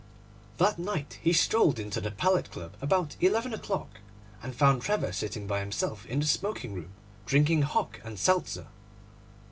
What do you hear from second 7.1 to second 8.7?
drinking hock and seltzer.